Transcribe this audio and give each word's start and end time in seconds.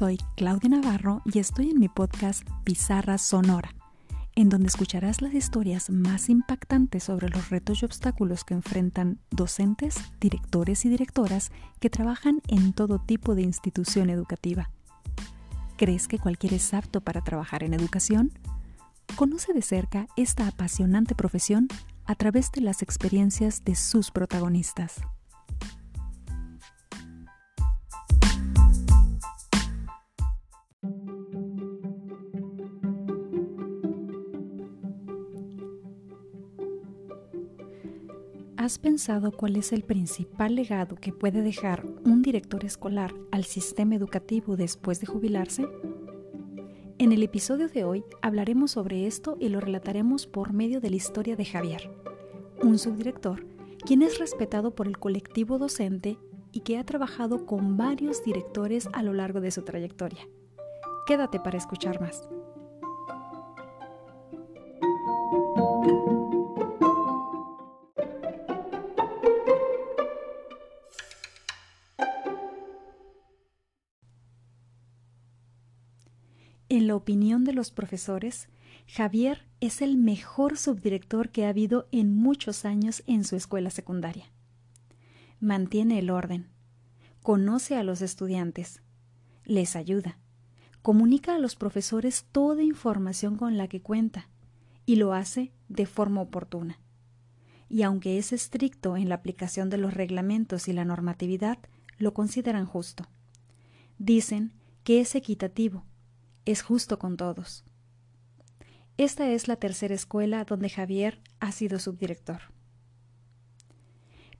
soy 0.00 0.18
Claudia 0.34 0.70
Navarro 0.70 1.20
y 1.26 1.40
estoy 1.40 1.68
en 1.68 1.78
mi 1.78 1.90
podcast 1.90 2.48
Pizarra 2.64 3.18
Sonora, 3.18 3.74
en 4.34 4.48
donde 4.48 4.68
escucharás 4.68 5.20
las 5.20 5.34
historias 5.34 5.90
más 5.90 6.30
impactantes 6.30 7.04
sobre 7.04 7.28
los 7.28 7.50
retos 7.50 7.82
y 7.82 7.84
obstáculos 7.84 8.44
que 8.44 8.54
enfrentan 8.54 9.18
docentes, 9.30 9.96
directores 10.18 10.86
y 10.86 10.88
directoras 10.88 11.52
que 11.80 11.90
trabajan 11.90 12.40
en 12.48 12.72
todo 12.72 12.98
tipo 12.98 13.34
de 13.34 13.42
institución 13.42 14.08
educativa. 14.08 14.70
¿Crees 15.76 16.08
que 16.08 16.18
cualquiera 16.18 16.56
es 16.56 16.72
apto 16.72 17.02
para 17.02 17.20
trabajar 17.20 17.62
en 17.62 17.74
educación? 17.74 18.32
Conoce 19.16 19.52
de 19.52 19.60
cerca 19.60 20.06
esta 20.16 20.48
apasionante 20.48 21.14
profesión 21.14 21.68
a 22.06 22.14
través 22.14 22.50
de 22.52 22.62
las 22.62 22.80
experiencias 22.80 23.64
de 23.64 23.74
sus 23.74 24.10
protagonistas. 24.10 25.02
¿Has 38.70 38.78
pensado 38.78 39.32
cuál 39.32 39.56
es 39.56 39.72
el 39.72 39.82
principal 39.82 40.54
legado 40.54 40.94
que 40.94 41.12
puede 41.12 41.42
dejar 41.42 41.84
un 42.04 42.22
director 42.22 42.64
escolar 42.64 43.12
al 43.32 43.42
sistema 43.42 43.96
educativo 43.96 44.54
después 44.54 45.00
de 45.00 45.08
jubilarse? 45.08 45.66
En 46.98 47.10
el 47.10 47.24
episodio 47.24 47.68
de 47.68 47.82
hoy 47.82 48.04
hablaremos 48.22 48.70
sobre 48.70 49.08
esto 49.08 49.36
y 49.40 49.48
lo 49.48 49.58
relataremos 49.58 50.28
por 50.28 50.52
medio 50.52 50.80
de 50.80 50.88
la 50.88 50.94
historia 50.94 51.34
de 51.34 51.46
Javier, 51.46 51.90
un 52.62 52.78
subdirector 52.78 53.44
quien 53.84 54.02
es 54.02 54.20
respetado 54.20 54.72
por 54.72 54.86
el 54.86 54.98
colectivo 54.98 55.58
docente 55.58 56.16
y 56.52 56.60
que 56.60 56.78
ha 56.78 56.84
trabajado 56.84 57.46
con 57.46 57.76
varios 57.76 58.22
directores 58.22 58.88
a 58.92 59.02
lo 59.02 59.12
largo 59.12 59.40
de 59.40 59.50
su 59.50 59.62
trayectoria. 59.62 60.28
Quédate 61.08 61.40
para 61.40 61.58
escuchar 61.58 62.00
más. 62.00 62.28
Opinión 77.00 77.44
de 77.44 77.54
los 77.54 77.70
profesores, 77.70 78.48
Javier 78.86 79.46
es 79.60 79.80
el 79.80 79.96
mejor 79.96 80.58
subdirector 80.58 81.30
que 81.30 81.46
ha 81.46 81.48
habido 81.48 81.88
en 81.92 82.14
muchos 82.14 82.64
años 82.64 83.02
en 83.06 83.24
su 83.24 83.36
escuela 83.36 83.70
secundaria. 83.70 84.26
Mantiene 85.40 85.98
el 85.98 86.10
orden, 86.10 86.48
conoce 87.22 87.76
a 87.76 87.82
los 87.82 88.02
estudiantes, 88.02 88.82
les 89.44 89.76
ayuda, 89.76 90.18
comunica 90.82 91.34
a 91.34 91.38
los 91.38 91.56
profesores 91.56 92.26
toda 92.32 92.62
información 92.62 93.36
con 93.36 93.56
la 93.56 93.66
que 93.66 93.80
cuenta 93.80 94.28
y 94.84 94.96
lo 94.96 95.14
hace 95.14 95.52
de 95.68 95.86
forma 95.86 96.20
oportuna. 96.20 96.80
Y 97.68 97.82
aunque 97.82 98.18
es 98.18 98.32
estricto 98.32 98.96
en 98.96 99.08
la 99.08 99.14
aplicación 99.14 99.70
de 99.70 99.78
los 99.78 99.94
reglamentos 99.94 100.68
y 100.68 100.74
la 100.74 100.84
normatividad, 100.84 101.58
lo 101.96 102.12
consideran 102.12 102.66
justo. 102.66 103.06
Dicen 103.98 104.52
que 104.84 105.00
es 105.00 105.14
equitativo 105.14 105.84
es 106.50 106.62
justo 106.62 106.98
con 106.98 107.16
todos. 107.16 107.64
Esta 108.96 109.30
es 109.30 109.48
la 109.48 109.56
tercera 109.56 109.94
escuela 109.94 110.44
donde 110.44 110.68
Javier 110.68 111.20
ha 111.38 111.52
sido 111.52 111.78
subdirector. 111.78 112.40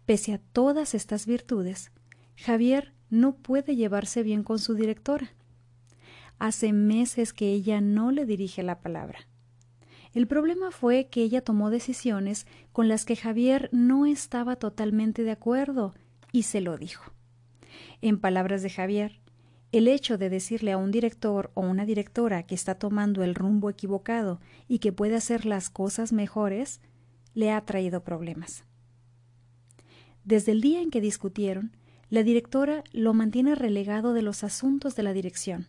Pese 0.05 0.35
a 0.35 0.39
todas 0.39 0.95
estas 0.95 1.27
virtudes, 1.27 1.93
Javier 2.37 2.93
no 3.11 3.37
puede 3.37 3.77
llevarse 3.77 4.23
bien 4.23 4.43
con 4.43 4.59
su 4.59 4.75
directora. 4.75 5.33
Hace 6.39 6.73
meses 6.73 7.33
que 7.33 7.53
ella 7.53 7.81
no 7.81 8.11
le 8.11 8.27
dirige 8.27 8.63
la 8.63 8.81
palabra. 8.81 9.29
El 10.13 10.27
problema 10.27 10.73
fue 10.73 11.09
que 11.09 11.23
ella 11.23 11.43
tomó 11.43 11.71
decisiones 11.71 12.47
con 12.73 12.89
las 12.89 13.05
que 13.05 13.15
Javier 13.15 13.69
no 13.73 14.07
estaba 14.07 14.57
totalmente 14.57 15.23
de 15.23 15.31
acuerdo 15.31 15.95
y 16.33 16.43
se 16.43 16.61
lo 16.61 16.77
dijo. 16.77 17.13
En 18.01 18.19
palabras 18.19 18.63
de 18.63 18.71
Javier, 18.71 19.21
el 19.73 19.87
hecho 19.87 20.19
de 20.19 20.31
decirle 20.31 20.73
a 20.73 20.77
un 20.77 20.91
director 20.91 21.51
o 21.55 21.61
una 21.61 21.87
directora 21.87 22.43
que 22.43 22.55
está 22.55 22.75
tomando 22.75 23.23
el 23.23 23.35
rumbo 23.35 23.71
equivocado 23.71 24.41
y 24.67 24.81
que 24.81 24.93
puede 24.93 25.15
hacer 25.15 25.47
las 25.47 25.71
cosas 25.71 26.13
mejores 26.13 26.81
le 27.35 27.53
ha 27.53 27.61
traído 27.61 28.03
problemas. 28.03 28.65
Desde 30.25 30.53
el 30.53 30.61
día 30.61 30.83
en 30.83 30.91
que 30.91 31.01
discutieron, 31.01 31.77
la 32.09 32.25
directora 32.25 32.83
lo 32.93 33.15
mantiene 33.15 33.55
relegado 33.55 34.13
de 34.13 34.23
los 34.23 34.43
asuntos 34.43 34.97
de 34.97 35.05
la 35.05 35.13
dirección. 35.13 35.69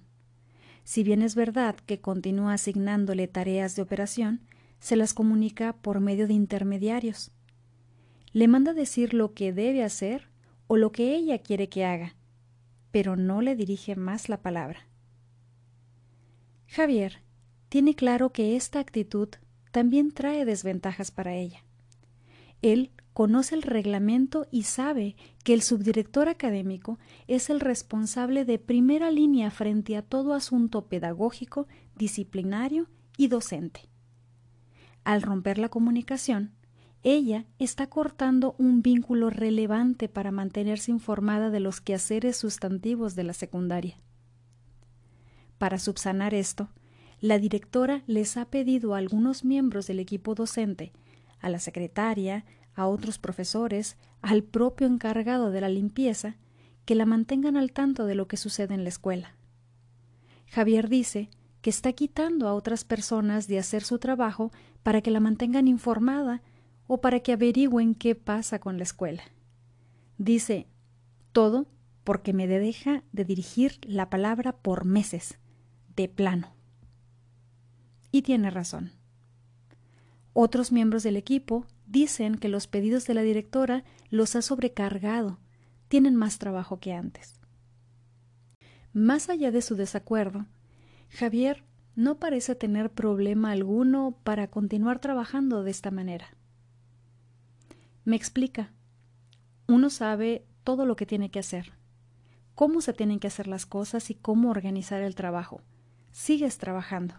Si 0.84 1.04
bien 1.04 1.22
es 1.22 1.36
verdad 1.36 1.76
que 1.76 2.02
continúa 2.02 2.54
asignándole 2.54 3.28
tareas 3.28 3.76
de 3.76 3.84
operación, 3.84 4.42
se 4.80 4.96
las 4.96 5.14
comunica 5.14 5.74
por 5.74 6.00
medio 6.00 6.28
de 6.28 6.34
intermediarios. 6.34 7.32
Le 8.34 8.48
manda 8.48 8.74
decir 8.74 9.14
lo 9.14 9.34
que 9.34 9.54
debe 9.54 9.84
hacer 9.84 10.30
o 10.66 10.78
lo 10.78 10.92
que 10.92 11.14
ella 11.14 11.38
quiere 11.38 11.70
que 11.70 11.86
haga, 11.86 12.16
pero 12.92 13.16
no 13.16 13.42
le 13.42 13.56
dirige 13.56 13.96
más 13.96 14.30
la 14.30 14.42
palabra. 14.42 14.88
Javier 16.68 17.22
tiene 17.70 17.96
claro 17.96 18.32
que 18.32 18.56
esta 18.56 18.80
actitud 18.80 19.30
también 19.72 20.12
trae 20.12 20.46
desventajas 20.46 21.12
para 21.12 21.34
ella. 21.34 21.64
Él 22.62 22.92
conoce 23.14 23.56
el 23.56 23.62
reglamento 23.62 24.48
y 24.52 24.64
sabe 24.64 25.16
que 25.44 25.54
el 25.54 25.62
subdirector 25.62 26.30
académico 26.30 27.00
es 27.28 27.50
el 27.50 27.60
responsable 27.60 28.46
de 28.46 28.60
primera 28.60 29.12
línea 29.12 29.52
frente 29.52 29.98
a 29.98 30.02
todo 30.02 30.34
asunto 30.34 30.88
pedagógico, 30.88 31.68
disciplinario 31.96 32.88
y 33.18 33.28
docente. 33.28 33.90
Al 35.04 35.22
romper 35.22 35.58
la 35.58 35.70
comunicación, 35.70 36.52
ella 37.04 37.46
está 37.58 37.88
cortando 37.88 38.56
un 38.60 38.82
vínculo 38.82 39.30
relevante 39.30 40.08
para 40.08 40.32
mantenerse 40.32 40.92
informada 40.92 41.50
de 41.50 41.60
los 41.60 41.82
quehaceres 41.82 42.38
sustantivos 42.38 43.16
de 43.16 43.24
la 43.24 43.34
secundaria. 43.34 43.98
Para 45.58 45.80
subsanar 45.80 46.34
esto, 46.34 46.70
la 47.20 47.40
directora 47.40 48.04
les 48.08 48.38
ha 48.38 48.46
pedido 48.46 48.94
a 48.94 48.98
algunos 48.98 49.46
miembros 49.46 49.88
del 49.88 50.00
equipo 50.00 50.36
docente, 50.36 50.92
a 51.40 51.50
la 51.50 51.60
secretaria, 51.60 52.46
a 52.76 52.88
otros 52.88 53.18
profesores, 53.18 53.98
al 54.22 54.44
propio 54.44 54.88
encargado 54.88 55.52
de 55.52 55.62
la 55.62 55.70
limpieza, 55.70 56.38
que 56.86 56.96
la 56.96 57.06
mantengan 57.06 57.58
al 57.58 57.72
tanto 57.72 58.06
de 58.06 58.16
lo 58.16 58.28
que 58.28 58.38
sucede 58.38 58.74
en 58.74 58.84
la 58.84 58.90
escuela. 58.90 59.36
Javier 60.48 60.90
dice 60.90 61.30
que 61.62 61.70
está 61.70 61.94
quitando 61.94 62.48
a 62.48 62.54
otras 62.54 62.84
personas 62.84 63.48
de 63.48 63.60
hacer 63.60 63.84
su 63.84 64.00
trabajo 64.00 64.52
para 64.84 65.02
que 65.02 65.12
la 65.12 65.20
mantengan 65.20 65.68
informada 65.68 66.42
o 66.94 67.00
para 67.00 67.22
que 67.22 67.32
averigüen 67.32 67.96
qué 67.96 68.16
pasa 68.16 68.60
con 68.60 68.76
la 68.76 68.84
escuela. 68.84 69.24
Dice, 70.18 70.68
todo 71.32 71.66
porque 72.04 72.34
me 72.34 72.50
deja 72.50 73.06
de 73.14 73.24
dirigir 73.24 73.80
la 73.84 74.10
palabra 74.10 74.58
por 74.58 74.84
meses, 74.84 75.40
de 75.96 76.10
plano. 76.10 76.54
Y 78.12 78.24
tiene 78.24 78.50
razón. 78.50 78.92
Otros 80.34 80.74
miembros 80.74 81.04
del 81.04 81.16
equipo 81.16 81.66
dicen 81.86 82.36
que 82.36 82.50
los 82.50 82.68
pedidos 82.68 83.08
de 83.08 83.14
la 83.14 83.22
directora 83.22 83.86
los 84.10 84.36
ha 84.36 84.42
sobrecargado, 84.42 85.40
tienen 85.88 86.18
más 86.18 86.40
trabajo 86.40 86.82
que 86.82 86.92
antes. 86.92 87.40
Más 88.92 89.30
allá 89.30 89.50
de 89.52 89.62
su 89.62 89.78
desacuerdo, 89.78 90.46
Javier 91.08 91.64
no 91.96 92.20
parece 92.20 92.54
tener 92.54 92.92
problema 92.92 93.52
alguno 93.52 94.18
para 94.26 94.50
continuar 94.50 95.00
trabajando 95.00 95.64
de 95.64 95.72
esta 95.72 95.90
manera. 95.90 96.36
Me 98.04 98.16
explica. 98.16 98.72
Uno 99.68 99.92
sabe 99.92 100.46
todo 100.64 100.86
lo 100.86 100.96
que 100.96 101.06
tiene 101.06 101.30
que 101.30 101.40
hacer, 101.40 101.74
cómo 102.56 102.82
se 102.82 102.94
tienen 102.94 103.20
que 103.20 103.28
hacer 103.28 103.48
las 103.48 103.66
cosas 103.68 104.10
y 104.10 104.16
cómo 104.16 104.50
organizar 104.50 105.02
el 105.02 105.14
trabajo. 105.14 105.62
Sigues 106.12 106.58
trabajando. 106.58 107.16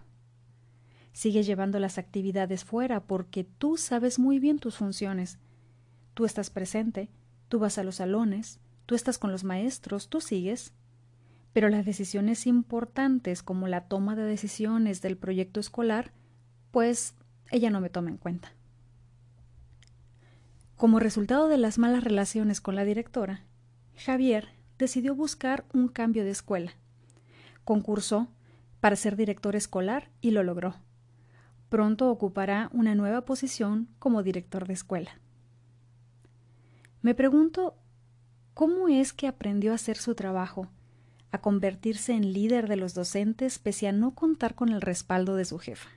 Sigues 1.13 1.47
llevando 1.47 1.79
las 1.79 1.99
actividades 1.99 2.65
fuera 2.65 3.05
porque 3.05 3.45
tú 3.45 3.77
sabes 3.77 4.19
muy 4.19 4.39
bien 4.39 4.59
tus 4.59 4.77
funciones. 4.77 5.39
Tú 6.15 6.25
estás 6.25 6.51
presente, 6.51 7.11
tú 7.49 7.59
vas 7.59 7.79
a 7.79 7.85
los 7.85 7.97
salones, 7.97 8.59
tú 8.87 8.95
estás 8.95 9.19
con 9.19 9.31
los 9.31 9.45
maestros, 9.45 10.09
tú 10.09 10.21
sigues. 10.21 10.73
Pero 11.53 11.69
las 11.69 11.85
decisiones 11.85 12.47
importantes 12.47 13.43
como 13.43 13.69
la 13.69 13.83
toma 13.83 14.17
de 14.17 14.25
decisiones 14.25 15.01
del 15.01 15.17
proyecto 15.17 15.61
escolar, 15.61 16.13
pues 16.71 17.15
ella 17.51 17.71
no 17.71 17.81
me 17.81 17.91
toma 17.91 18.11
en 18.11 18.17
cuenta. 18.17 18.53
Como 20.83 20.99
resultado 20.99 21.47
de 21.47 21.59
las 21.59 21.79
malas 21.79 22.03
relaciones 22.03 22.61
con 22.61 22.75
la 22.75 22.85
directora, 22.85 23.45
Javier 23.95 24.49
decidió 24.79 25.15
buscar 25.15 25.65
un 25.73 25.87
cambio 25.87 26.25
de 26.25 26.31
escuela. 26.31 26.73
Concursó 27.63 28.27
para 28.81 28.97
ser 28.97 29.15
director 29.15 29.55
escolar 29.55 30.11
y 30.21 30.33
lo 30.33 30.43
logró. 30.43 30.75
Pronto 31.69 32.11
ocupará 32.11 32.69
una 32.73 32.97
nueva 32.97 33.25
posición 33.25 33.91
como 34.01 34.25
director 34.25 34.67
de 34.67 34.75
escuela. 34.75 35.21
Me 37.01 37.15
pregunto 37.15 37.77
cómo 38.53 38.89
es 38.89 39.13
que 39.13 39.29
aprendió 39.29 39.71
a 39.71 39.77
hacer 39.77 39.97
su 39.97 40.17
trabajo, 40.17 40.67
a 41.31 41.41
convertirse 41.41 42.13
en 42.13 42.33
líder 42.33 42.67
de 42.67 42.75
los 42.75 42.93
docentes 42.93 43.61
pese 43.61 43.87
a 43.87 43.93
no 43.93 44.17
contar 44.17 44.57
con 44.57 44.71
el 44.71 44.81
respaldo 44.81 45.37
de 45.37 45.45
su 45.45 45.61
jefa, 45.61 45.91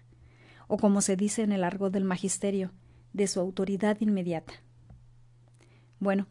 o 0.68 0.78
como 0.78 1.02
se 1.02 1.16
dice 1.16 1.42
en 1.42 1.54
el 1.54 1.64
argot 1.64 1.92
del 1.92 2.04
magisterio, 2.04 2.70
de 3.14 3.26
su 3.26 3.40
autoridad 3.40 3.98
inmediata. 4.00 4.54
Bueno, 6.00 6.28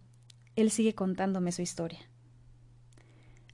él 0.57 0.71
sigue 0.71 0.95
contándome 0.95 1.53
su 1.53 1.63
historia. 1.63 2.01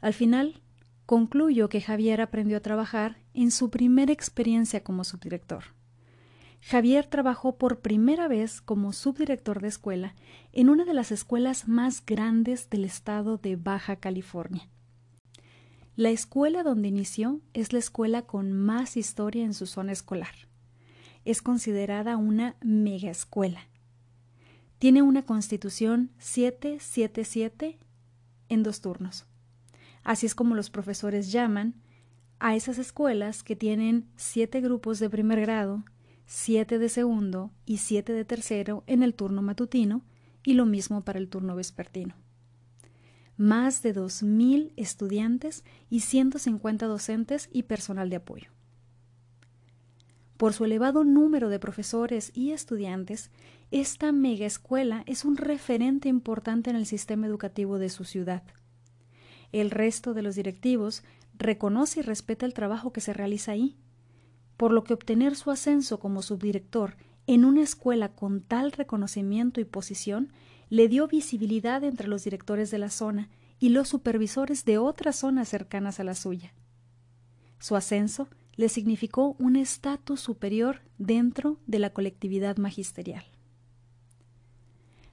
Al 0.00 0.14
final, 0.14 0.62
concluyo 1.06 1.68
que 1.68 1.80
Javier 1.80 2.20
aprendió 2.20 2.56
a 2.56 2.60
trabajar 2.60 3.18
en 3.34 3.50
su 3.50 3.70
primera 3.70 4.12
experiencia 4.12 4.82
como 4.82 5.04
subdirector. 5.04 5.64
Javier 6.62 7.06
trabajó 7.06 7.56
por 7.56 7.80
primera 7.80 8.28
vez 8.28 8.60
como 8.60 8.92
subdirector 8.92 9.60
de 9.60 9.68
escuela 9.68 10.14
en 10.52 10.68
una 10.68 10.84
de 10.84 10.94
las 10.94 11.10
escuelas 11.10 11.68
más 11.68 12.04
grandes 12.04 12.68
del 12.68 12.84
estado 12.84 13.38
de 13.38 13.56
Baja 13.56 13.96
California. 13.96 14.68
La 15.96 16.10
escuela 16.10 16.62
donde 16.62 16.88
inició 16.88 17.40
es 17.54 17.72
la 17.72 17.78
escuela 17.78 18.22
con 18.22 18.52
más 18.52 18.96
historia 18.96 19.44
en 19.44 19.54
su 19.54 19.66
zona 19.66 19.92
escolar. 19.92 20.34
Es 21.24 21.42
considerada 21.42 22.16
una 22.16 22.56
mega 22.62 23.10
escuela. 23.10 23.60
Tiene 24.80 25.02
una 25.02 25.26
constitución 25.26 26.10
777 26.16 27.78
en 28.48 28.62
dos 28.62 28.80
turnos. 28.80 29.26
Así 30.04 30.24
es 30.24 30.34
como 30.34 30.54
los 30.54 30.70
profesores 30.70 31.30
llaman 31.30 31.74
a 32.38 32.56
esas 32.56 32.78
escuelas 32.78 33.42
que 33.42 33.56
tienen 33.56 34.08
siete 34.16 34.62
grupos 34.62 34.98
de 34.98 35.10
primer 35.10 35.42
grado, 35.42 35.84
siete 36.24 36.78
de 36.78 36.88
segundo 36.88 37.50
y 37.66 37.76
siete 37.76 38.14
de 38.14 38.24
tercero 38.24 38.82
en 38.86 39.02
el 39.02 39.12
turno 39.12 39.42
matutino 39.42 40.00
y 40.44 40.54
lo 40.54 40.64
mismo 40.64 41.02
para 41.02 41.18
el 41.18 41.28
turno 41.28 41.54
vespertino. 41.54 42.14
Más 43.36 43.82
de 43.82 43.94
2.000 43.94 44.72
estudiantes 44.76 45.62
y 45.90 46.00
150 46.00 46.86
docentes 46.86 47.50
y 47.52 47.64
personal 47.64 48.08
de 48.08 48.16
apoyo. 48.16 48.50
Por 50.38 50.54
su 50.54 50.64
elevado 50.64 51.04
número 51.04 51.50
de 51.50 51.58
profesores 51.58 52.32
y 52.34 52.52
estudiantes, 52.52 53.30
esta 53.70 54.12
mega 54.12 54.46
escuela 54.46 55.04
es 55.06 55.24
un 55.24 55.36
referente 55.36 56.08
importante 56.08 56.70
en 56.70 56.76
el 56.76 56.86
sistema 56.86 57.26
educativo 57.26 57.78
de 57.78 57.88
su 57.88 58.04
ciudad. 58.04 58.42
El 59.52 59.70
resto 59.70 60.14
de 60.14 60.22
los 60.22 60.34
directivos 60.34 61.02
reconoce 61.34 62.00
y 62.00 62.02
respeta 62.02 62.46
el 62.46 62.54
trabajo 62.54 62.92
que 62.92 63.00
se 63.00 63.12
realiza 63.12 63.52
ahí 63.52 63.76
por 64.60 64.72
lo 64.72 64.84
que 64.84 64.92
obtener 64.92 65.36
su 65.36 65.50
ascenso 65.50 65.98
como 66.00 66.20
subdirector 66.20 66.98
en 67.26 67.46
una 67.46 67.62
escuela 67.62 68.10
con 68.10 68.42
tal 68.42 68.72
reconocimiento 68.72 69.58
y 69.58 69.64
posición 69.64 70.34
le 70.68 70.86
dio 70.86 71.08
visibilidad 71.08 71.82
entre 71.82 72.08
los 72.08 72.24
directores 72.24 72.70
de 72.70 72.76
la 72.76 72.90
zona 72.90 73.30
y 73.58 73.70
los 73.70 73.88
supervisores 73.88 74.66
de 74.66 74.76
otras 74.76 75.16
zonas 75.16 75.48
cercanas 75.48 75.98
a 75.98 76.04
la 76.04 76.14
suya. 76.14 76.52
Su 77.58 77.74
ascenso 77.74 78.28
le 78.54 78.68
significó 78.68 79.34
un 79.38 79.56
estatus 79.56 80.20
superior 80.20 80.82
dentro 80.98 81.56
de 81.66 81.78
la 81.78 81.94
colectividad 81.94 82.58
magisterial. 82.58 83.24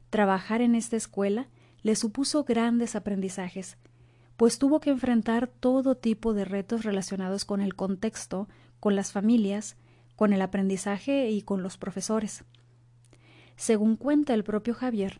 Trabajar 0.09 0.61
en 0.61 0.75
esta 0.75 0.95
escuela 0.95 1.47
le 1.83 1.95
supuso 1.95 2.43
grandes 2.43 2.95
aprendizajes, 2.95 3.77
pues 4.35 4.59
tuvo 4.59 4.79
que 4.79 4.91
enfrentar 4.91 5.47
todo 5.47 5.95
tipo 5.95 6.33
de 6.33 6.45
retos 6.45 6.83
relacionados 6.83 7.45
con 7.45 7.61
el 7.61 7.75
contexto 7.75 8.47
con 8.79 8.95
las 8.95 9.11
familias, 9.11 9.75
con 10.15 10.33
el 10.33 10.41
aprendizaje 10.41 11.29
y 11.29 11.41
con 11.41 11.63
los 11.63 11.77
profesores. 11.77 12.43
Según 13.55 13.95
cuenta 13.95 14.33
el 14.33 14.43
propio 14.43 14.73
Javier, 14.73 15.19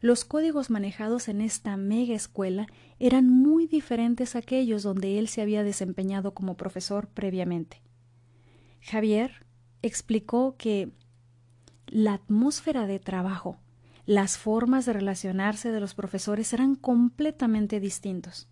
los 0.00 0.24
códigos 0.24 0.70
manejados 0.70 1.28
en 1.28 1.40
esta 1.40 1.76
mega 1.76 2.14
escuela 2.14 2.66
eran 2.98 3.28
muy 3.28 3.66
diferentes 3.66 4.34
a 4.34 4.40
aquellos 4.40 4.82
donde 4.82 5.18
él 5.18 5.28
se 5.28 5.40
había 5.40 5.64
desempeñado 5.64 6.34
como 6.34 6.56
profesor 6.56 7.08
previamente. 7.08 7.80
Javier 8.82 9.46
explicó 9.80 10.56
que 10.58 10.92
la 11.86 12.14
atmósfera 12.14 12.86
de 12.86 12.98
trabajo, 12.98 13.58
las 14.06 14.36
formas 14.36 14.86
de 14.86 14.92
relacionarse 14.92 15.72
de 15.72 15.80
los 15.80 15.94
profesores 15.94 16.52
eran 16.52 16.74
completamente 16.74 17.80
distintos. 17.80 18.48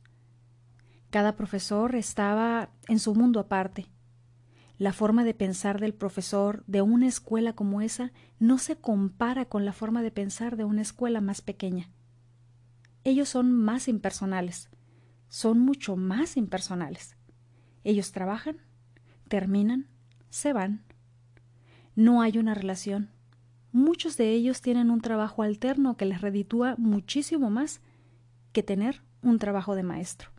Cada 1.10 1.37
profesor 1.37 1.94
estaba 1.94 2.70
en 2.88 2.99
su 2.99 3.14
mundo 3.14 3.38
aparte, 3.38 3.88
la 4.82 4.93
forma 4.93 5.22
de 5.22 5.32
pensar 5.32 5.78
del 5.78 5.94
profesor 5.94 6.64
de 6.66 6.82
una 6.82 7.06
escuela 7.06 7.52
como 7.52 7.82
esa 7.82 8.10
no 8.40 8.58
se 8.58 8.75
compara 8.75 9.44
con 9.44 9.64
la 9.64 9.72
forma 9.72 10.02
de 10.02 10.10
pensar 10.10 10.56
de 10.56 10.64
una 10.64 10.82
escuela 10.82 11.20
más 11.20 11.40
pequeña. 11.40 11.88
Ellos 13.04 13.28
son 13.28 13.52
más 13.52 13.87
impersonales, 13.87 14.70
son 15.28 15.60
mucho 15.60 15.94
más 15.94 16.37
impersonales. 16.37 17.16
Ellos 17.84 18.10
trabajan, 18.10 18.56
terminan, 19.28 19.87
se 20.31 20.52
van. 20.52 20.82
No 21.94 22.20
hay 22.20 22.38
una 22.38 22.54
relación. 22.54 23.12
Muchos 23.72 24.19
de 24.19 24.30
ellos 24.30 24.60
tienen 24.60 24.90
un 24.90 25.00
trabajo 25.00 25.42
alterno 25.42 25.96
que 25.96 26.04
les 26.04 26.20
reditúa 26.20 26.74
muchísimo 26.76 27.48
más 27.48 27.80
que 28.52 28.62
tener 28.62 29.02
un 29.22 29.38
trabajo 29.38 29.74
de 29.74 29.82
maestro. 29.82 30.30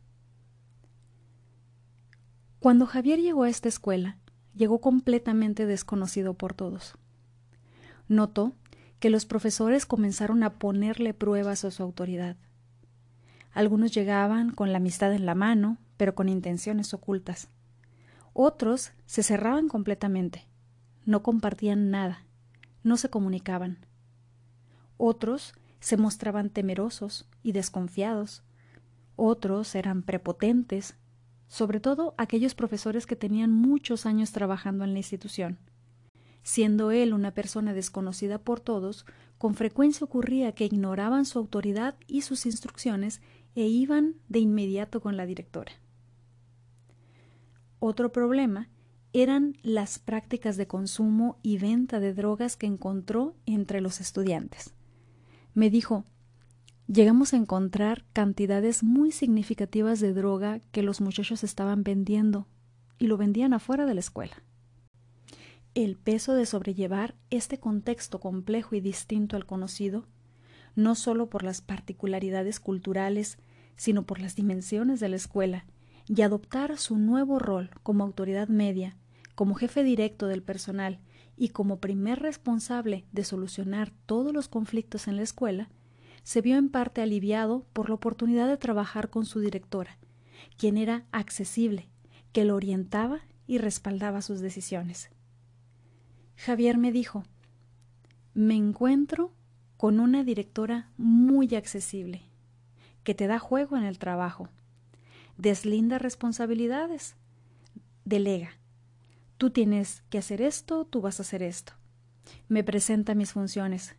Cuando 2.59 2.85
Javier 2.85 3.19
llegó 3.19 3.44
a 3.44 3.50
esta 3.50 3.68
escuela, 3.68 4.18
llegó 4.56 4.80
completamente 4.80 5.65
desconocido 5.65 6.35
por 6.35 6.53
todos. 6.53 6.94
Notó 8.07 8.53
que 9.00 9.09
los 9.09 9.25
profesores 9.25 9.86
comenzaron 9.86 10.44
a 10.44 10.59
ponerle 10.59 11.13
pruebas 11.13 11.65
a 11.65 11.71
su 11.71 11.81
autoridad. 11.83 12.38
Algunos 13.51 13.91
llegaban 13.94 14.51
con 14.51 14.71
la 14.71 14.77
amistad 14.77 15.12
en 15.13 15.25
la 15.25 15.36
mano, 15.36 15.77
pero 15.97 16.15
con 16.15 16.29
intenciones 16.29 16.94
ocultas. 16.94 17.50
Otros 18.33 18.91
se 19.06 19.24
cerraban 19.24 19.68
completamente, 19.68 20.47
no 21.06 21.21
compartían 21.21 21.91
nada, 21.91 22.25
no 22.83 22.97
se 22.97 23.09
comunicaban. 23.09 23.80
Otros 24.97 25.53
se 25.80 25.97
mostraban 25.97 26.50
temerosos 26.50 27.27
y 27.41 27.51
desconfiados. 27.51 28.44
Otros 29.15 29.75
eran 29.75 30.03
prepotentes, 30.03 30.95
sobre 31.47 31.80
todo 31.80 32.15
aquellos 32.18 32.56
profesores 32.56 33.06
que 33.06 33.15
tenían 33.15 33.51
muchos 33.51 34.06
años 34.06 34.31
trabajando 34.31 34.83
en 34.83 34.94
la 34.94 35.00
institución. 35.00 35.57
Siendo 36.41 36.91
él 36.91 37.13
una 37.13 37.33
persona 37.33 37.74
desconocida 37.74 38.38
por 38.38 38.59
todos, 38.59 39.06
con 39.38 39.56
frecuencia 39.56 40.06
ocurría 40.06 40.53
que 40.53 40.65
ignoraban 40.65 41.25
su 41.25 41.39
autoridad 41.39 41.96
y 42.08 42.22
sus 42.22 42.46
instrucciones 42.46 43.22
e 43.55 43.67
iban 43.67 44.15
de 44.27 44.39
inmediato 44.39 45.01
con 45.01 45.15
la 45.15 45.25
directora. 45.25 45.74
Otro 47.79 48.12
problema 48.12 48.69
eran 49.13 49.55
las 49.62 50.00
prácticas 50.00 50.58
de 50.58 50.67
consumo 50.67 51.38
y 51.43 51.58
venta 51.58 52.00
de 52.00 52.13
drogas 52.13 52.58
que 52.58 52.65
encontró 52.65 53.36
entre 53.46 53.79
los 53.79 54.01
estudiantes. 54.01 54.74
Me 55.53 55.70
dijo 55.70 56.05
llegamos 56.88 57.34
a 57.34 57.38
encontrar 57.38 58.05
cantidades 58.13 58.84
muy 58.84 59.12
significativas 59.12 60.00
de 60.00 60.13
droga 60.13 60.60
que 60.72 60.84
los 60.84 61.00
muchachos 61.01 61.43
estaban 61.43 61.84
vendiendo 61.84 62.48
y 62.98 63.08
lo 63.08 63.17
vendían 63.17 63.53
afuera 63.53 63.86
de 63.86 63.93
la 63.93 64.00
escuela. 64.00 64.43
El 65.75 65.96
peso 65.96 66.34
de 66.34 66.46
sobrellevar 66.46 67.15
este 67.29 67.60
contexto 67.60 68.20
complejo 68.20 68.75
y 68.75 68.82
distinto 68.82 69.36
al 69.36 69.46
conocido, 69.46 70.05
no 70.75 70.96
solo 70.96 71.29
por 71.29 71.43
las 71.43 71.62
particularidades 71.62 72.60
culturales, 72.60 73.38
sino 73.75 74.03
por 74.03 74.20
las 74.20 74.36
dimensiones 74.36 75.00
de 75.00 75.10
la 75.10 75.15
escuela, 75.15 75.65
y 76.08 76.22
adoptar 76.22 76.77
su 76.77 76.98
nuevo 76.98 77.39
rol 77.39 77.72
como 77.82 78.03
autoridad 78.03 78.50
media, 78.50 78.98
como 79.36 79.56
jefe 79.56 79.84
directo 79.84 80.28
del 80.28 80.44
personal 80.44 81.00
y 81.36 81.50
como 81.50 81.80
primer 81.80 82.20
responsable 82.20 83.06
de 83.12 83.24
solucionar 83.24 83.92
todos 84.06 84.34
los 84.34 84.48
conflictos 84.48 85.08
en 85.08 85.16
la 85.16 85.24
escuela, 85.24 85.70
se 86.24 86.42
vio 86.42 86.58
en 86.58 86.70
parte 86.70 87.02
aliviado 87.02 87.66
por 87.74 87.90
la 87.90 87.96
oportunidad 87.96 88.48
de 88.48 88.58
trabajar 88.58 89.10
con 89.10 89.25
su 89.25 89.40
directora, 89.40 89.98
quien 90.58 90.78
era 90.78 91.06
accesible, 91.12 91.90
que 92.32 92.46
lo 92.46 92.56
orientaba 92.56 93.22
y 93.46 93.58
respaldaba 93.58 94.22
sus 94.22 94.40
decisiones. 94.40 95.10
Javier 96.38 96.78
me 96.78 96.92
dijo 96.92 97.24
Me 98.34 98.56
encuentro 98.56 99.34
con 99.78 100.00
una 100.00 100.24
directora 100.24 100.90
muy 100.98 101.56
accesible, 101.56 102.22
que 103.04 103.13
te 103.13 103.28
da 103.28 103.38
juego 103.38 103.75
en 103.75 103.84
el 103.84 104.00
trabajo, 104.00 104.48
deslinda 105.38 106.00
responsabilidades, 106.00 107.16
delega. 108.06 108.52
Tú 109.38 109.50
tienes 109.50 110.04
que 110.10 110.18
hacer 110.18 110.42
esto, 110.42 110.86
tú 110.86 111.02
vas 111.02 111.20
a 111.20 111.24
hacer 111.24 111.44
esto. 111.44 111.74
Me 112.48 112.63
presenta 112.63 113.16
mis 113.16 113.34
funciones, 113.34 113.96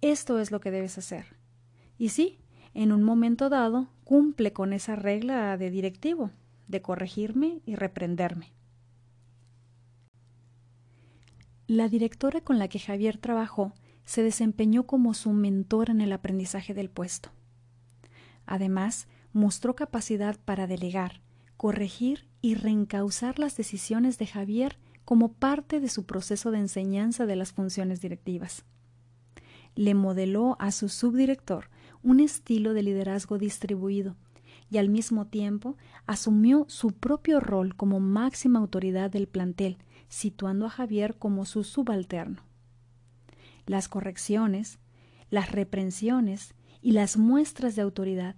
esto 0.00 0.38
es 0.38 0.50
lo 0.50 0.60
que 0.60 0.70
debes 0.70 0.96
hacer. 0.98 1.36
Y 1.98 2.10
sí, 2.10 2.38
en 2.74 2.92
un 2.92 3.02
momento 3.02 3.48
dado 3.48 3.88
cumple 4.04 4.52
con 4.52 4.72
esa 4.72 4.94
regla 4.94 5.56
de 5.56 5.70
directivo, 5.70 6.30
de 6.68 6.82
corregirme 6.82 7.60
y 7.66 7.74
reprenderme. 7.74 8.52
La 11.66 11.88
directora 11.88 12.40
con 12.40 12.58
la 12.58 12.68
que 12.68 12.78
Javier 12.78 13.18
trabajó 13.18 13.74
se 14.04 14.22
desempeñó 14.22 14.86
como 14.86 15.12
su 15.12 15.32
mentor 15.32 15.90
en 15.90 16.00
el 16.00 16.12
aprendizaje 16.12 16.72
del 16.72 16.88
puesto. 16.88 17.30
Además, 18.46 19.06
mostró 19.32 19.76
capacidad 19.76 20.38
para 20.44 20.66
delegar, 20.66 21.20
corregir 21.58 22.28
y 22.40 22.54
reencauzar 22.54 23.38
las 23.38 23.56
decisiones 23.56 24.16
de 24.16 24.26
Javier 24.26 24.78
como 25.04 25.32
parte 25.32 25.80
de 25.80 25.88
su 25.88 26.06
proceso 26.06 26.50
de 26.50 26.58
enseñanza 26.58 27.26
de 27.26 27.34
las 27.34 27.52
funciones 27.52 28.00
directivas. 28.00 28.64
Le 29.74 29.94
modeló 29.94 30.56
a 30.60 30.70
su 30.70 30.88
subdirector 30.88 31.68
un 32.02 32.20
estilo 32.20 32.74
de 32.74 32.82
liderazgo 32.82 33.38
distribuido 33.38 34.16
y 34.70 34.78
al 34.78 34.88
mismo 34.88 35.26
tiempo 35.26 35.76
asumió 36.06 36.64
su 36.68 36.92
propio 36.92 37.40
rol 37.40 37.74
como 37.74 37.98
máxima 37.98 38.60
autoridad 38.60 39.10
del 39.10 39.26
plantel, 39.26 39.78
situando 40.08 40.64
a 40.66 40.70
Javier 40.70 41.16
como 41.18 41.44
su 41.44 41.64
subalterno. 41.64 42.42
Las 43.66 43.88
correcciones, 43.88 44.78
las 45.28 45.50
reprensiones 45.50 46.54
y 46.80 46.92
las 46.92 47.16
muestras 47.16 47.74
de 47.74 47.82
autoridad 47.82 48.36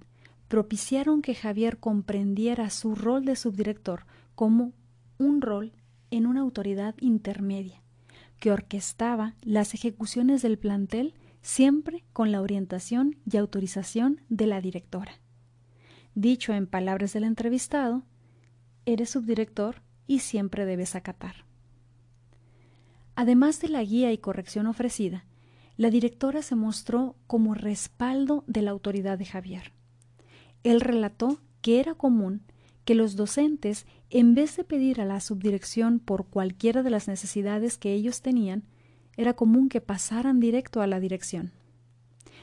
propiciaron 0.51 1.23
que 1.23 1.37
Javier 1.37 1.79
comprendiera 1.79 2.71
su 2.71 2.97
rol 2.97 3.25
de 3.25 3.37
subdirector 3.37 4.05
como 4.35 4.73
un 5.17 5.43
rol 5.43 5.73
en 6.11 6.27
una 6.27 6.41
autoridad 6.41 6.97
intermedia, 6.99 7.85
que 8.41 8.51
orquestaba 8.51 9.37
las 9.43 9.75
ejecuciones 9.75 10.43
del 10.43 10.59
plantel 10.59 11.15
siempre 11.41 12.03
con 12.13 12.33
la 12.33 12.43
orientación 12.43 13.17
y 13.31 13.37
autorización 13.37 14.23
de 14.29 14.49
la 14.49 14.61
directora. 14.61 15.13
Dicho 16.17 16.53
en 16.53 16.67
palabras 16.67 17.13
del 17.13 17.23
entrevistado, 17.23 18.03
eres 18.87 19.11
subdirector 19.11 19.83
y 20.09 20.19
siempre 20.19 20.67
debes 20.67 20.97
acatar. 20.97 21.45
Además 23.15 23.61
de 23.61 23.69
la 23.69 23.85
guía 23.85 24.11
y 24.11 24.19
corrección 24.19 24.67
ofrecida, 24.67 25.27
la 25.77 25.91
directora 25.91 26.43
se 26.43 26.57
mostró 26.57 27.15
como 27.29 27.55
respaldo 27.55 28.43
de 28.49 28.63
la 28.63 28.73
autoridad 28.73 29.17
de 29.17 29.27
Javier. 29.27 29.80
Él 30.63 30.81
relató 30.81 31.41
que 31.63 31.81
era 31.81 31.95
común 31.95 32.43
que 32.85 32.95
los 32.95 33.17
docentes, 33.17 33.87
en 34.09 34.35
vez 34.35 34.57
de 34.57 34.65
pedir 34.65 35.01
a 35.01 35.05
la 35.05 35.21
subdirección 35.21 36.01
por 36.01 36.27
cualquiera 36.27 36.83
de 36.83 36.91
las 36.91 37.09
necesidades 37.09 37.79
que 37.79 37.93
ellos 37.93 38.23
tenían, 38.23 38.65
era 39.17 39.35
común 39.35 39.69
que 39.69 39.81
pasaran 39.81 40.41
directo 40.41 40.81
a 40.81 40.87
la 40.87 40.99
dirección. 40.99 41.53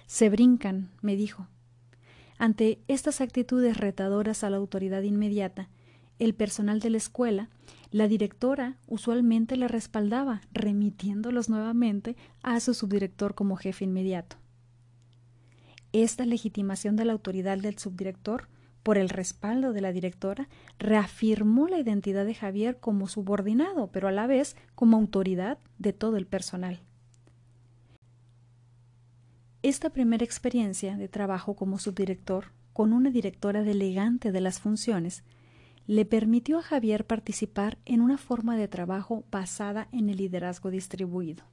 Se 0.05 0.29
brincan, 0.29 0.91
me 1.01 1.15
dijo. 1.15 1.47
Ante 2.37 2.79
estas 2.87 3.19
actitudes 3.19 3.77
retadoras 3.77 4.43
a 4.43 4.49
la 4.49 4.57
autoridad 4.57 5.01
inmediata, 5.01 5.69
el 6.19 6.33
personal 6.33 6.79
de 6.79 6.91
la 6.91 6.97
escuela, 6.97 7.49
la 7.91 8.07
directora 8.07 8.77
usualmente 8.87 9.55
le 9.55 9.67
respaldaba, 9.67 10.41
remitiéndolos 10.51 11.49
nuevamente 11.49 12.15
a 12.41 12.59
su 12.59 12.73
subdirector 12.73 13.35
como 13.35 13.55
jefe 13.55 13.85
inmediato. 13.85 14.37
Esta 15.93 16.25
legitimación 16.25 16.95
de 16.95 17.05
la 17.05 17.13
autoridad 17.13 17.57
del 17.57 17.77
subdirector 17.77 18.49
por 18.87 18.97
el 18.97 19.09
respaldo 19.09 19.73
de 19.73 19.81
la 19.81 19.91
directora, 19.91 20.47
reafirmó 20.79 21.67
la 21.67 21.77
identidad 21.77 22.25
de 22.25 22.33
Javier 22.33 22.79
como 22.79 23.09
subordinado, 23.09 23.87
pero 23.91 24.07
a 24.07 24.13
la 24.13 24.27
vez 24.27 24.55
como 24.75 24.95
autoridad 24.95 25.57
de 25.77 25.91
todo 25.91 26.15
el 26.15 26.25
personal. 26.25 26.79
Esta 29.61 29.89
primera 29.89 30.23
experiencia 30.23 30.95
de 30.95 31.09
trabajo 31.09 31.53
como 31.57 31.79
subdirector 31.79 32.53
con 32.71 32.93
una 32.93 33.09
directora 33.09 33.61
delegante 33.61 34.31
de 34.31 34.39
las 34.39 34.61
funciones 34.61 35.25
le 35.85 36.05
permitió 36.05 36.57
a 36.57 36.63
Javier 36.63 37.05
participar 37.05 37.77
en 37.83 37.99
una 37.99 38.17
forma 38.17 38.55
de 38.55 38.69
trabajo 38.69 39.25
basada 39.29 39.89
en 39.91 40.07
el 40.09 40.15
liderazgo 40.15 40.71
distribuido. 40.71 41.43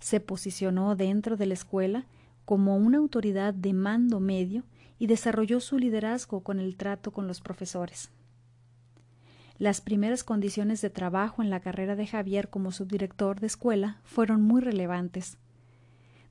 Se 0.00 0.18
posicionó 0.18 0.96
dentro 0.96 1.36
de 1.36 1.46
la 1.46 1.54
escuela 1.54 2.06
como 2.48 2.78
una 2.78 2.96
autoridad 2.96 3.52
de 3.52 3.74
mando 3.74 4.20
medio 4.20 4.64
y 4.98 5.06
desarrolló 5.06 5.60
su 5.60 5.76
liderazgo 5.76 6.42
con 6.42 6.60
el 6.60 6.78
trato 6.78 7.12
con 7.12 7.26
los 7.26 7.42
profesores. 7.42 8.10
Las 9.58 9.82
primeras 9.82 10.24
condiciones 10.24 10.80
de 10.80 10.88
trabajo 10.88 11.42
en 11.42 11.50
la 11.50 11.60
carrera 11.60 11.94
de 11.94 12.06
Javier 12.06 12.48
como 12.48 12.72
subdirector 12.72 13.38
de 13.38 13.48
escuela 13.48 14.00
fueron 14.02 14.40
muy 14.40 14.62
relevantes. 14.62 15.36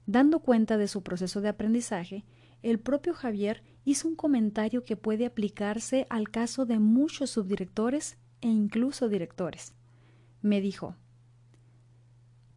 Dando 0.08 0.40
cuenta 0.40 0.78
de 0.78 0.88
su 0.88 1.04
proceso 1.04 1.40
de 1.40 1.50
aprendizaje, 1.50 2.26
el 2.64 2.80
propio 2.80 3.14
Javier 3.14 3.62
hizo 3.86 4.08
un 4.08 4.16
comentario 4.16 4.86
que 4.86 4.98
puede 4.98 5.28
aplicarse 5.28 6.08
al 6.10 6.32
caso 6.32 6.66
de 6.66 6.80
muchos 6.80 7.30
subdirectores 7.30 8.18
e 8.42 8.48
incluso 8.48 9.08
directores. 9.08 9.76
Me 10.42 10.62
dijo, 10.62 10.96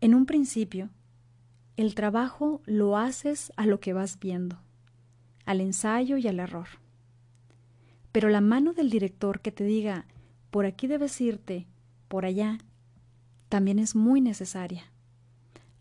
en 0.01 0.15
un 0.15 0.25
principio, 0.25 0.89
el 1.81 1.95
trabajo 1.95 2.61
lo 2.67 2.97
haces 2.97 3.53
a 3.57 3.67
lo 3.67 3.81
que 3.81 3.93
vas 3.93 4.19
viendo 4.19 4.59
al 5.47 5.61
ensayo 5.61 6.17
y 6.17 6.29
al 6.29 6.39
error. 6.39 6.69
Pero 8.13 8.29
la 8.29 8.41
mano 8.41 8.73
del 8.73 8.89
director 8.89 9.41
que 9.41 9.51
te 9.51 9.65
diga, 9.65 10.07
por 10.51 10.65
aquí 10.65 10.87
debes 10.87 11.21
irte, 11.21 11.67
por 12.07 12.25
allá, 12.25 12.59
también 13.49 13.81
es 13.81 13.97
muy 13.97 14.21
necesaria. 14.21 14.93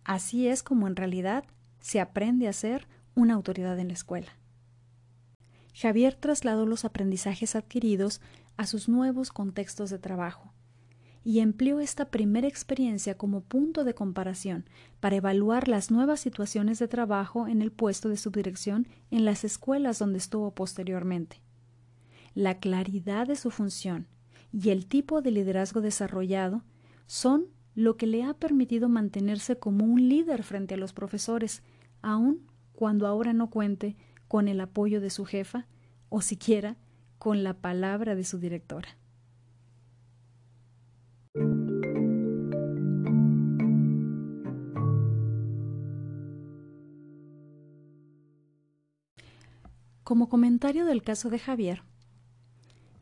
Así 0.03 0.47
es 0.47 0.63
como 0.63 0.87
en 0.87 0.95
realidad 0.95 1.43
se 1.81 1.99
aprende 1.99 2.47
a 2.47 2.53
ser 2.53 2.87
una 3.13 3.35
autoridad 3.35 3.77
en 3.77 3.89
la 3.89 3.93
escuela. 3.93 4.31
Javier 5.75 6.15
trasladó 6.15 6.65
los 6.65 6.83
aprendizajes 6.83 7.55
adquiridos 7.55 8.21
a 8.57 8.65
sus 8.65 8.89
nuevos 8.89 9.29
contextos 9.29 9.91
de 9.91 9.99
trabajo 9.99 10.48
y 11.23 11.39
empleó 11.39 11.79
esta 11.79 12.05
primera 12.05 12.47
experiencia 12.47 13.17
como 13.17 13.41
punto 13.41 13.83
de 13.83 13.93
comparación 13.93 14.65
para 14.99 15.17
evaluar 15.17 15.67
las 15.67 15.91
nuevas 15.91 16.19
situaciones 16.19 16.79
de 16.79 16.87
trabajo 16.87 17.47
en 17.47 17.61
el 17.61 17.71
puesto 17.71 18.09
de 18.09 18.17
subdirección 18.17 18.87
en 19.11 19.25
las 19.25 19.43
escuelas 19.43 19.99
donde 19.99 20.17
estuvo 20.17 20.51
posteriormente. 20.51 21.41
La 22.35 22.59
claridad 22.59 23.27
de 23.27 23.35
su 23.35 23.51
función 23.51 24.07
y 24.51 24.69
el 24.69 24.87
tipo 24.87 25.21
de 25.21 25.31
liderazgo 25.31 25.81
desarrollado 25.81 26.63
son 27.05 27.47
lo 27.75 27.97
que 27.97 28.07
le 28.07 28.23
ha 28.23 28.33
permitido 28.33 28.89
mantenerse 28.89 29.57
como 29.57 29.85
un 29.85 30.09
líder 30.09 30.43
frente 30.43 30.75
a 30.75 30.77
los 30.77 30.93
profesores, 30.93 31.63
aun 32.01 32.41
cuando 32.73 33.07
ahora 33.07 33.33
no 33.33 33.49
cuente 33.49 33.95
con 34.27 34.47
el 34.47 34.61
apoyo 34.61 35.01
de 35.01 35.09
su 35.09 35.25
jefa 35.25 35.67
o 36.09 36.21
siquiera 36.21 36.77
con 37.17 37.43
la 37.43 37.53
palabra 37.53 38.15
de 38.15 38.23
su 38.23 38.39
directora. 38.39 38.98
Como 50.09 50.27
comentario 50.27 50.85
del 50.85 51.03
caso 51.03 51.29
de 51.29 51.37
Javier, 51.37 51.83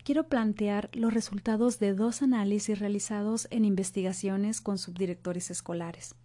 quiero 0.03 0.27
plantear 0.27 0.89
los 0.91 1.13
resultados 1.13 1.79
de 1.79 1.93
dos 1.93 2.21
análisis 2.21 2.79
realizados 2.79 3.47
en 3.49 3.63
investigaciones 3.63 4.59
con 4.59 4.77
subdirectores 4.77 5.49
escolares. 5.49 6.15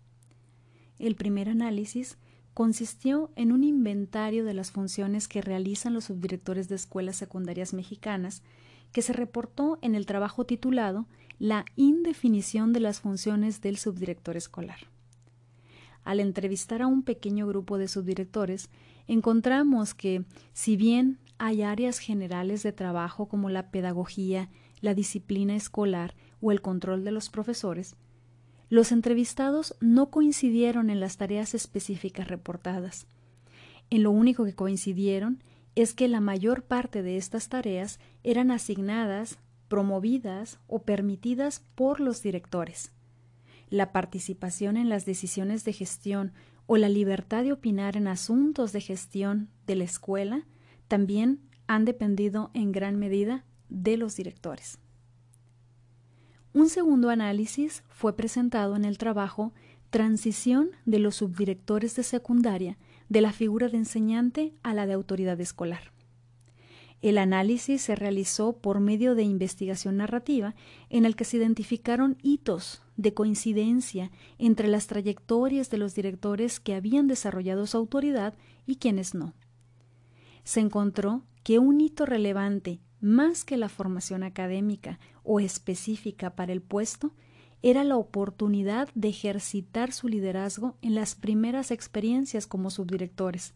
El 0.98 1.14
primer 1.14 1.48
análisis 1.48 2.18
consistió 2.52 3.30
en 3.36 3.52
un 3.52 3.62
inventario 3.62 4.44
de 4.44 4.54
las 4.54 4.72
funciones 4.72 5.28
que 5.28 5.40
realizan 5.40 5.94
los 5.94 6.06
subdirectores 6.06 6.68
de 6.68 6.74
escuelas 6.74 7.14
secundarias 7.14 7.74
mexicanas 7.74 8.42
que 8.90 9.02
se 9.02 9.12
reportó 9.12 9.78
en 9.82 9.94
el 9.94 10.04
trabajo 10.04 10.46
titulado 10.46 11.06
La 11.38 11.64
indefinición 11.76 12.72
de 12.72 12.80
las 12.80 12.98
funciones 12.98 13.60
del 13.60 13.76
subdirector 13.76 14.36
escolar. 14.36 14.80
Al 16.02 16.18
entrevistar 16.18 16.82
a 16.82 16.88
un 16.88 17.04
pequeño 17.04 17.46
grupo 17.46 17.78
de 17.78 17.86
subdirectores, 17.86 18.68
encontramos 19.06 19.94
que, 19.94 20.24
si 20.52 20.76
bien 20.76 21.18
hay 21.38 21.62
áreas 21.62 21.98
generales 21.98 22.62
de 22.62 22.72
trabajo 22.72 23.26
como 23.26 23.50
la 23.50 23.70
pedagogía, 23.70 24.48
la 24.80 24.94
disciplina 24.94 25.56
escolar 25.56 26.14
o 26.40 26.52
el 26.52 26.60
control 26.60 27.04
de 27.04 27.12
los 27.12 27.30
profesores, 27.30 27.96
los 28.68 28.90
entrevistados 28.90 29.76
no 29.80 30.08
coincidieron 30.08 30.88
en 30.88 30.98
las 30.98 31.18
tareas 31.18 31.54
específicas 31.54 32.28
reportadas. 32.28 33.06
En 33.90 34.02
lo 34.02 34.10
único 34.10 34.44
que 34.46 34.54
coincidieron 34.54 35.42
es 35.74 35.92
que 35.92 36.08
la 36.08 36.20
mayor 36.20 36.62
parte 36.62 37.02
de 37.02 37.18
estas 37.18 37.48
tareas 37.48 38.00
eran 38.22 38.50
asignadas, 38.50 39.38
promovidas 39.68 40.58
o 40.68 40.82
permitidas 40.82 41.62
por 41.74 42.00
los 42.00 42.22
directores. 42.22 42.92
La 43.68 43.92
participación 43.92 44.76
en 44.76 44.88
las 44.88 45.04
decisiones 45.04 45.64
de 45.64 45.72
gestión 45.72 46.32
o 46.72 46.78
la 46.78 46.88
libertad 46.88 47.44
de 47.44 47.52
opinar 47.52 47.98
en 47.98 48.08
asuntos 48.08 48.72
de 48.72 48.80
gestión 48.80 49.50
de 49.66 49.76
la 49.76 49.84
escuela 49.84 50.46
también 50.88 51.38
han 51.66 51.84
dependido 51.84 52.50
en 52.54 52.72
gran 52.72 52.98
medida 52.98 53.44
de 53.68 53.98
los 53.98 54.16
directores. 54.16 54.78
Un 56.54 56.70
segundo 56.70 57.10
análisis 57.10 57.84
fue 57.90 58.16
presentado 58.16 58.74
en 58.74 58.86
el 58.86 58.96
trabajo 58.96 59.52
Transición 59.90 60.70
de 60.86 60.98
los 60.98 61.16
subdirectores 61.16 61.94
de 61.94 62.04
secundaria 62.04 62.78
de 63.10 63.20
la 63.20 63.34
figura 63.34 63.68
de 63.68 63.76
enseñante 63.76 64.54
a 64.62 64.72
la 64.72 64.86
de 64.86 64.94
autoridad 64.94 65.38
escolar. 65.42 65.92
El 67.02 67.18
análisis 67.18 67.82
se 67.82 67.96
realizó 67.96 68.54
por 68.54 68.80
medio 68.80 69.14
de 69.14 69.24
investigación 69.24 69.98
narrativa 69.98 70.54
en 70.88 71.04
el 71.04 71.16
que 71.16 71.24
se 71.24 71.36
identificaron 71.36 72.16
hitos 72.22 72.80
de 73.02 73.12
coincidencia 73.12 74.10
entre 74.38 74.68
las 74.68 74.86
trayectorias 74.86 75.68
de 75.70 75.78
los 75.78 75.94
directores 75.94 76.60
que 76.60 76.74
habían 76.74 77.08
desarrollado 77.08 77.66
su 77.66 77.76
autoridad 77.76 78.34
y 78.66 78.76
quienes 78.76 79.14
no. 79.14 79.34
se 80.44 80.60
encontró 80.60 81.22
que 81.42 81.58
un 81.58 81.80
hito 81.80 82.06
relevante, 82.06 82.80
más 83.00 83.44
que 83.44 83.56
la 83.56 83.68
formación 83.68 84.22
académica 84.22 85.00
o 85.24 85.40
específica 85.40 86.36
para 86.36 86.52
el 86.52 86.62
puesto, 86.62 87.12
era 87.62 87.84
la 87.84 87.96
oportunidad 87.96 88.88
de 88.94 89.08
ejercitar 89.08 89.92
su 89.92 90.08
liderazgo 90.08 90.76
en 90.82 90.94
las 90.94 91.14
primeras 91.14 91.70
experiencias 91.70 92.46
como 92.46 92.70
subdirectores, 92.70 93.54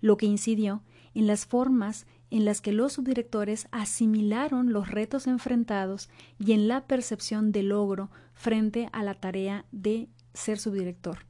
lo 0.00 0.16
que 0.16 0.26
incidió 0.26 0.82
en 1.14 1.26
las 1.26 1.46
formas 1.46 2.06
en 2.30 2.44
las 2.44 2.60
que 2.60 2.72
los 2.72 2.94
subdirectores 2.94 3.68
asimilaron 3.70 4.72
los 4.72 4.90
retos 4.90 5.26
enfrentados 5.26 6.08
y 6.38 6.52
en 6.52 6.68
la 6.68 6.86
percepción 6.86 7.52
de 7.52 7.62
logro 7.62 8.10
frente 8.32 8.88
a 8.92 9.02
la 9.02 9.14
tarea 9.14 9.64
de 9.72 10.08
ser 10.32 10.58
subdirector. 10.58 11.26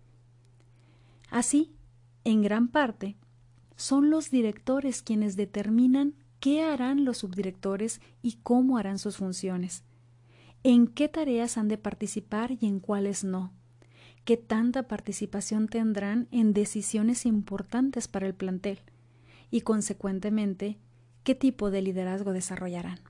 Así, 1.31 1.75
en 2.25 2.43
gran 2.43 2.69
parte, 2.69 3.17
son 3.77 4.11
los 4.11 4.31
directores 4.31 5.03
quienes 5.03 5.37
determinan 5.37 6.15
qué 6.41 6.63
harán 6.63 7.05
los 7.05 7.19
subdirectores 7.19 8.01
y 8.23 8.39
cómo 8.43 8.79
harán 8.79 8.99
sus 8.99 9.17
funciones, 9.17 9.83
en 10.63 10.87
qué 10.87 11.09
tareas 11.09 11.59
han 11.59 11.69
de 11.69 11.79
participar 11.79 12.53
y 12.61 12.67
en 12.67 12.81
cuáles 12.81 13.25
no, 13.25 13.53
qué 14.25 14.37
tanta 14.37 14.85
participación 14.89 15.69
tendrán 15.69 16.29
en 16.31 16.53
decisiones 16.53 17.27
importantes 17.27 18.09
para 18.09 18.27
el 18.27 18.35
plantel 18.35 18.81
y, 19.51 19.63
consecuentemente, 19.63 20.79
qué 21.25 21.35
tipo 21.35 21.71
de 21.71 21.83
liderazgo 21.83 22.33
desarrollarán. 22.33 23.01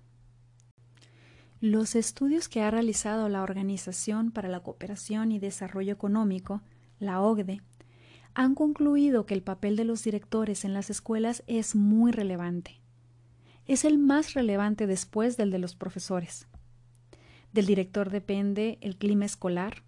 Los 1.61 1.95
estudios 1.95 2.49
que 2.49 2.63
ha 2.63 2.71
realizado 2.71 3.29
la 3.29 3.43
Organización 3.43 4.31
para 4.31 4.49
la 4.49 4.61
Cooperación 4.61 5.33
y 5.33 5.39
Desarrollo 5.39 5.93
Económico, 5.93 6.63
la 6.99 7.21
OCDE, 7.21 7.61
han 8.35 8.55
concluido 8.55 9.27
que 9.27 9.35
el 9.35 9.43
papel 9.43 9.77
de 9.77 9.85
los 9.85 10.03
directores 10.03 10.65
en 10.65 10.75
las 10.75 10.91
escuelas 10.91 11.43
es 11.47 11.75
muy 11.75 12.13
relevante. 12.13 12.81
Es 13.67 13.85
el 13.85 13.99
más 13.99 14.35
relevante 14.35 14.87
después 14.87 15.37
del 15.37 15.51
de 15.51 15.59
los 15.59 15.75
profesores. 15.75 16.49
Del 17.53 17.67
director 17.67 18.11
depende 18.11 18.79
el 18.81 18.97
clima 18.97 19.25
escolar, 19.25 19.85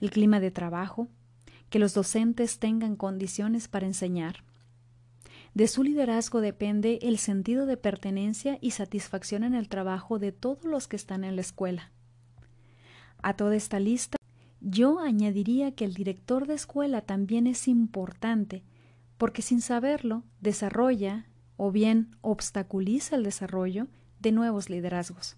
el 0.00 0.10
clima 0.10 0.40
de 0.40 0.50
trabajo, 0.50 1.08
que 1.68 1.78
los 1.78 1.92
docentes 1.92 2.58
tengan 2.58 2.96
condiciones 2.96 3.68
para 3.68 3.86
enseñar. 3.86 4.44
De 5.54 5.68
su 5.68 5.84
liderazgo 5.84 6.40
depende 6.40 6.98
el 7.02 7.16
sentido 7.18 7.64
de 7.64 7.76
pertenencia 7.76 8.58
y 8.60 8.72
satisfacción 8.72 9.44
en 9.44 9.54
el 9.54 9.68
trabajo 9.68 10.18
de 10.18 10.32
todos 10.32 10.64
los 10.64 10.88
que 10.88 10.96
están 10.96 11.22
en 11.22 11.36
la 11.36 11.42
escuela. 11.42 11.92
A 13.22 13.34
toda 13.34 13.54
esta 13.54 13.78
lista 13.78 14.18
yo 14.60 14.98
añadiría 14.98 15.72
que 15.72 15.84
el 15.84 15.94
director 15.94 16.48
de 16.48 16.54
escuela 16.54 17.02
también 17.02 17.46
es 17.46 17.68
importante, 17.68 18.64
porque 19.16 19.42
sin 19.42 19.60
saberlo 19.60 20.24
desarrolla 20.40 21.26
o 21.56 21.70
bien 21.70 22.16
obstaculiza 22.20 23.14
el 23.14 23.22
desarrollo 23.22 23.86
de 24.18 24.32
nuevos 24.32 24.70
liderazgos. 24.70 25.36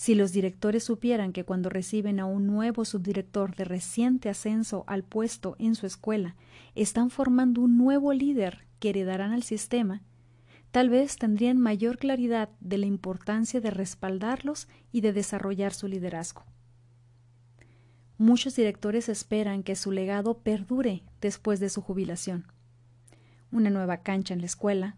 Si 0.00 0.14
los 0.14 0.32
directores 0.32 0.84
supieran 0.84 1.34
que 1.34 1.44
cuando 1.44 1.68
reciben 1.68 2.20
a 2.20 2.24
un 2.24 2.46
nuevo 2.46 2.86
subdirector 2.86 3.54
de 3.54 3.64
reciente 3.64 4.30
ascenso 4.30 4.82
al 4.86 5.04
puesto 5.04 5.56
en 5.58 5.74
su 5.74 5.84
escuela, 5.84 6.36
están 6.74 7.10
formando 7.10 7.60
un 7.60 7.76
nuevo 7.76 8.14
líder 8.14 8.66
que 8.78 8.88
heredarán 8.88 9.32
al 9.32 9.42
sistema, 9.42 10.00
tal 10.70 10.88
vez 10.88 11.18
tendrían 11.18 11.58
mayor 11.58 11.98
claridad 11.98 12.48
de 12.60 12.78
la 12.78 12.86
importancia 12.86 13.60
de 13.60 13.70
respaldarlos 13.70 14.68
y 14.90 15.02
de 15.02 15.12
desarrollar 15.12 15.74
su 15.74 15.86
liderazgo. 15.86 16.46
Muchos 18.16 18.56
directores 18.56 19.10
esperan 19.10 19.62
que 19.62 19.76
su 19.76 19.92
legado 19.92 20.38
perdure 20.38 21.02
después 21.20 21.60
de 21.60 21.68
su 21.68 21.82
jubilación. 21.82 22.46
Una 23.52 23.68
nueva 23.68 23.98
cancha 23.98 24.32
en 24.32 24.40
la 24.40 24.46
escuela, 24.46 24.96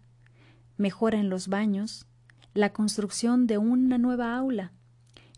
mejora 0.77 1.19
en 1.19 1.29
los 1.29 1.49
baños, 1.49 2.07
la 2.53 2.71
construcción 2.71 3.47
de 3.47 3.57
una 3.57 3.97
nueva 3.97 4.37
aula. 4.37 4.71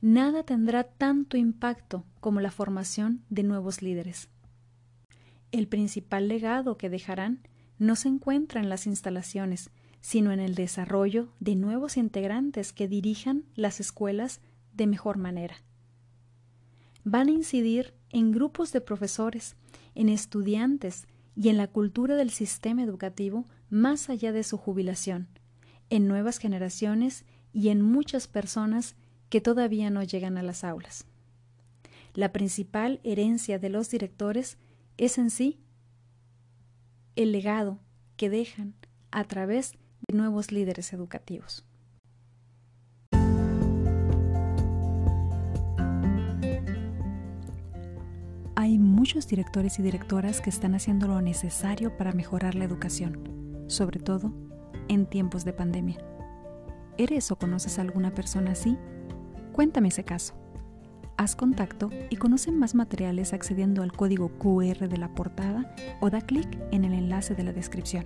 Nada 0.01 0.43
tendrá 0.43 0.84
tanto 0.84 1.38
impacto 1.38 2.05
como 2.19 2.41
la 2.41 2.51
formación 2.51 3.23
de 3.29 3.43
nuevos 3.43 3.81
líderes. 3.81 4.29
El 5.51 5.67
principal 5.67 6.27
legado 6.27 6.77
que 6.77 6.89
dejarán 6.89 7.39
no 7.77 7.95
se 7.95 8.08
encuentra 8.08 8.62
en 8.62 8.69
las 8.69 8.88
instalaciones, 8.88 9.69
sino 10.01 10.31
en 10.31 10.39
el 10.39 10.55
desarrollo 10.55 11.29
de 11.39 11.55
nuevos 11.55 11.97
integrantes 11.97 12.73
que 12.73 12.88
dirijan 12.88 13.43
las 13.55 13.79
escuelas 13.79 14.41
de 14.73 14.88
mejor 14.88 15.17
manera 15.17 15.55
van 17.05 17.27
a 17.29 17.31
incidir 17.31 17.93
en 18.10 18.31
grupos 18.31 18.73
de 18.73 18.81
profesores, 18.81 19.55
en 19.93 20.10
estudiantes 20.10 21.08
y 21.36 21.49
en 21.49 21.58
la 21.58 21.67
cultura 21.67 22.15
del 22.15 22.31
sistema 22.31 22.84
educativo 22.84 23.45
más 23.69 24.10
allá 24.10 24.31
de 24.31 24.43
su 24.43 24.58
jubilación, 24.58 25.27
en 25.89 26.08
nuevas 26.08 26.39
generaciones 26.39 27.23
y 27.53 27.69
en 27.69 27.81
muchas 27.81 28.27
personas 28.27 28.95
que 29.36 29.41
todavía 29.41 29.89
no 29.89 30.02
llegan 30.02 30.38
a 30.38 30.43
las 30.43 30.63
aulas. 30.63 31.06
La 32.13 32.32
principal 32.32 33.02
herencia 33.04 33.60
de 33.60 33.67
los 33.67 33.89
directores 33.89 34.58
es 34.95 35.17
en 35.17 35.30
sí 35.30 35.60
el 37.17 37.34
legado 37.34 37.82
que 38.15 38.30
dejan 38.30 38.76
a 39.12 39.26
través 39.26 39.74
de 40.08 40.15
nuevos 40.15 40.54
líderes 40.54 40.93
educativos. 40.93 41.65
Hay 48.56 48.80
muchos 48.80 49.28
directores 49.28 49.80
y 49.80 49.82
directoras 49.82 50.39
que 50.39 50.50
están 50.50 50.76
haciendo 50.76 51.10
lo 51.10 51.21
necesario 51.21 51.98
para 51.98 52.13
mejorar 52.13 52.56
la 52.56 52.63
educación, 52.63 53.65
sobre 53.67 54.00
todo 54.00 54.32
en 54.88 55.06
tiempos 55.06 55.43
de 55.43 55.52
pandemia. 55.52 55.98
¿Eres 56.98 57.30
o 57.32 57.36
conoces 57.36 57.80
a 57.80 57.82
alguna 57.82 58.13
persona 58.13 58.52
así? 58.52 58.78
Cuéntame 59.55 59.87
ese 59.87 60.03
caso. 60.03 60.33
Haz 61.15 61.37
contacto 61.37 61.89
y 62.09 62.17
conoce 62.17 62.51
más 62.51 62.75
materiales 62.75 63.31
accediendo 63.31 63.83
al 63.83 63.93
código 63.93 64.37
QR 64.37 64.89
de 64.89 64.97
la 64.97 65.15
portada 65.15 65.73
o 66.01 66.09
da 66.09 66.19
clic 66.19 66.59
en 66.73 66.83
el 66.83 66.91
enlace 66.91 67.35
de 67.35 67.43
la 67.43 67.53
descripción. 67.53 68.03